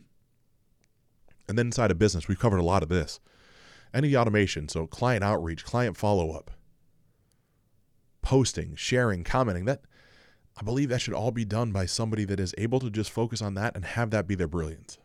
And 1.48 1.58
then 1.58 1.68
inside 1.68 1.92
of 1.92 2.00
business, 2.00 2.28
we've 2.28 2.40
covered 2.40 2.58
a 2.58 2.64
lot 2.64 2.84
of 2.84 2.90
this. 2.90 3.20
Any 3.94 4.16
automation, 4.16 4.68
so 4.68 4.88
client 4.88 5.24
outreach, 5.24 5.64
client 5.64 5.96
follow 5.96 6.32
up, 6.32 6.52
posting, 8.22 8.75
sharing, 8.75 9.24
commenting, 9.24 9.66
that 9.66 9.82
I 10.58 10.64
believe 10.64 10.90
that 10.90 11.02
should 11.02 11.14
all 11.14 11.32
be 11.32 11.46
done 11.46 11.72
by 11.72 11.86
somebody 11.86 12.25
that 12.25 12.40
is 12.40 12.56
able 12.58 12.80
to 12.80 12.90
just 12.90 13.12
focus 13.12 13.42
on 13.42 13.54
that 13.56 13.75
and 13.75 13.86
have 13.86 14.12
that 14.12 14.28
be 14.28 14.36
their 14.36 14.48
brilliance. 14.48 14.98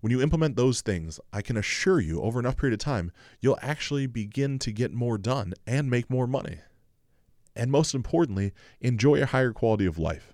When 0.00 0.10
you 0.10 0.22
implement 0.22 0.56
those 0.56 0.80
things, 0.80 1.20
I 1.32 1.42
can 1.42 1.56
assure 1.56 2.00
you 2.00 2.22
over 2.22 2.40
enough 2.40 2.56
period 2.56 2.74
of 2.74 2.84
time, 2.84 3.12
you'll 3.40 3.58
actually 3.60 4.06
begin 4.06 4.58
to 4.60 4.72
get 4.72 4.92
more 4.92 5.18
done 5.18 5.54
and 5.66 5.90
make 5.90 6.08
more 6.08 6.26
money. 6.26 6.58
And 7.54 7.70
most 7.70 7.94
importantly, 7.94 8.52
enjoy 8.80 9.22
a 9.22 9.26
higher 9.26 9.52
quality 9.52 9.86
of 9.86 9.98
life. 9.98 10.32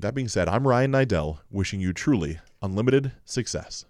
That 0.00 0.14
being 0.14 0.28
said, 0.28 0.48
I'm 0.48 0.66
Ryan 0.66 0.92
Niddel, 0.92 1.40
wishing 1.50 1.78
you 1.78 1.92
truly 1.92 2.38
unlimited 2.62 3.12
success. 3.26 3.84